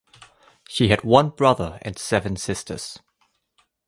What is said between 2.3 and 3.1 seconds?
sisters.